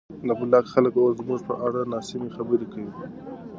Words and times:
د 0.27 0.29
بلاک 0.39 0.65
خلک 0.73 0.93
اوس 0.97 1.13
زموږ 1.21 1.39
په 1.49 1.53
اړه 1.65 1.81
ناسمې 1.93 2.29
خبرې 2.35 2.65
کوي. 2.73 2.93